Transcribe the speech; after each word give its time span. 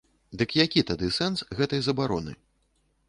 Дык 0.41 0.55
які 0.63 0.83
тады 0.91 1.09
сэнс 1.17 1.45
гэтай 1.59 1.85
забароны? 1.89 2.33